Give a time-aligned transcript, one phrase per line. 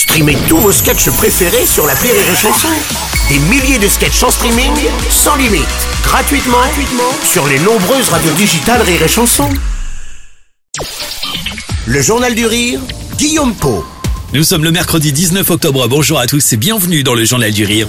[0.00, 2.68] Streamez tous vos sketchs préférés sur la Rire et Chanson.
[3.28, 4.72] Des milliers de sketchs en streaming,
[5.10, 5.66] sans limite,
[6.02, 9.50] gratuitement, gratuitement sur les nombreuses radios digitales Rire et Chanson.
[11.84, 12.80] Le Journal du Rire,
[13.18, 13.84] Guillaume Po.
[14.32, 15.86] Nous sommes le mercredi 19 octobre.
[15.86, 17.86] Bonjour à tous et bienvenue dans le Journal du Rire.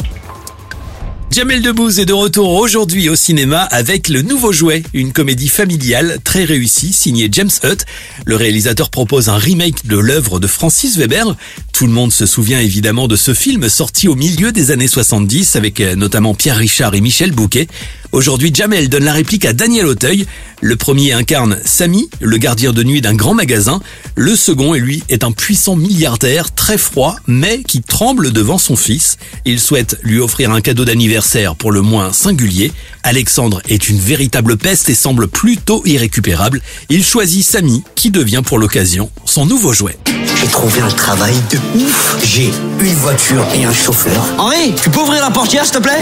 [1.31, 6.17] Jamel Debbouze est de retour aujourd'hui au cinéma avec Le Nouveau Jouet, une comédie familiale
[6.25, 7.85] très réussie signée James Hutt.
[8.25, 11.37] Le réalisateur propose un remake de l'œuvre de Francis Weber.
[11.81, 15.55] Tout le monde se souvient évidemment de ce film sorti au milieu des années 70
[15.55, 17.67] avec euh, notamment Pierre Richard et Michel Bouquet.
[18.11, 20.27] Aujourd'hui, Jamel donne la réplique à Daniel Auteuil.
[20.59, 23.79] Le premier incarne Samy, le gardien de nuit d'un grand magasin.
[24.15, 29.17] Le second, lui, est un puissant milliardaire, très froid, mais qui tremble devant son fils.
[29.45, 32.73] Il souhaite lui offrir un cadeau d'anniversaire pour le moins singulier.
[33.01, 36.61] Alexandre est une véritable peste et semble plutôt irrécupérable.
[36.89, 39.97] Il choisit Samy, qui devient pour l'occasion son nouveau jouet.
[40.35, 42.17] J'ai trouvé travail de ouf.
[42.23, 44.23] J'ai une voiture et un chauffeur.
[44.37, 46.01] Henri, tu peux ouvrir la portière, s'il te plaît?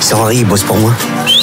[0.00, 0.92] C'est Henri, il bosse pour moi.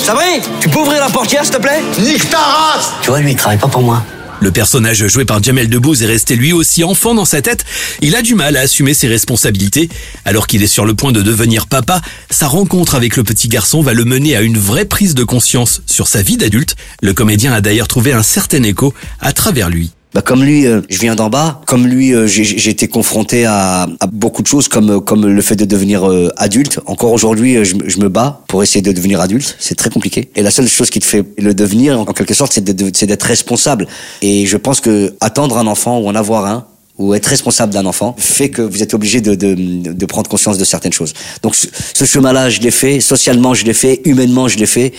[0.03, 1.81] Sabri, tu peux ouvrir la portière, s'il te plaît?
[1.99, 4.03] Nique ta race Tu vois, lui, il travaille pas pour moi.
[4.39, 7.63] Le personnage joué par Jamel Debbouze est resté lui aussi enfant dans sa tête.
[8.01, 9.87] Il a du mal à assumer ses responsabilités.
[10.25, 13.81] Alors qu'il est sur le point de devenir papa, sa rencontre avec le petit garçon
[13.81, 16.75] va le mener à une vraie prise de conscience sur sa vie d'adulte.
[17.01, 19.91] Le comédien a d'ailleurs trouvé un certain écho à travers lui.
[20.13, 21.61] Bah comme lui, euh, je viens d'en bas.
[21.65, 25.41] Comme lui, euh, j'ai été confronté à, à beaucoup de choses, comme euh, comme le
[25.41, 26.79] fait de devenir euh, adulte.
[26.85, 29.55] Encore aujourd'hui, euh, je, je me bats pour essayer de devenir adulte.
[29.59, 30.29] C'est très compliqué.
[30.35, 33.87] Et la seule chose qui te fait le devenir, en quelque sorte, c'est d'être responsable.
[34.21, 36.67] Et je pense que attendre un enfant ou en avoir un
[36.99, 40.59] ou être responsable d'un enfant fait que vous êtes obligé de, de, de prendre conscience
[40.59, 41.13] de certaines choses.
[41.41, 42.99] Donc ce, ce chemin-là, je l'ai fait.
[42.99, 43.99] Socialement, je l'ai fait.
[44.05, 44.93] Humainement, je l'ai fait.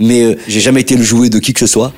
[0.00, 1.94] Mais euh, j'ai jamais été le jouet de qui que ce soit.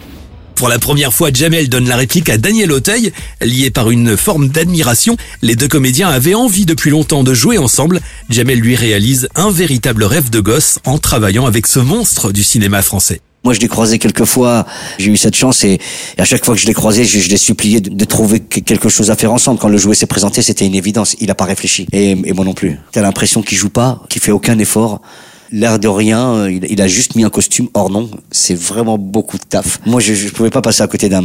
[0.63, 3.13] Pour la première fois, Jamel donne la réplique à Daniel Auteuil.
[3.41, 8.01] Liés par une forme d'admiration, les deux comédiens avaient envie depuis longtemps de jouer ensemble.
[8.31, 12.81] Jamel lui réalise un véritable rêve de gosse en travaillant avec ce monstre du cinéma
[12.81, 13.21] français.
[13.43, 14.64] Moi, je l'ai croisé quelques fois.
[15.01, 15.81] J'ai eu cette chance et,
[16.17, 19.11] à chaque fois que je l'ai croisé, je, l'ai supplié de, trouver que- quelque chose
[19.11, 19.59] à faire ensemble.
[19.59, 21.17] Quand le jouet s'est présenté, c'était une évidence.
[21.19, 22.79] Il a pas réfléchi et, et moi non plus.
[22.92, 25.03] T'as l'impression qu'il joue pas, qu'il fait aucun effort.
[25.52, 27.68] L'air de rien, euh, il, a juste mis un costume.
[27.74, 29.80] Or non, c'est vraiment beaucoup de taf.
[29.85, 31.23] Moi, je, je pouvais pas passer à côté d'un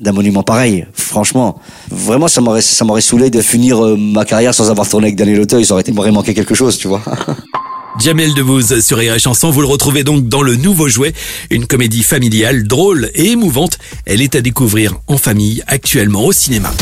[0.00, 0.84] d'un monument pareil.
[0.92, 5.06] Franchement, vraiment, ça m'aurait ça m'aurait saoulé de finir euh, ma carrière sans avoir tourné
[5.06, 5.64] avec Daniel Auteuil.
[5.64, 7.02] Ça aurait été, m'aurait manqué quelque chose, tu vois.
[8.00, 11.12] Jamel Debbouze sur Rire et Chanson, vous le retrouvez donc dans Le Nouveau Jouet,
[11.50, 13.78] une comédie familiale drôle et émouvante.
[14.06, 16.72] Elle est à découvrir en famille actuellement au cinéma.